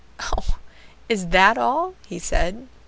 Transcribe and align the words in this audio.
"Oh! 0.35 0.57
is 1.09 1.27
that 1.27 1.59
all?" 1.59 1.93
he 2.07 2.17
said. 2.17 2.67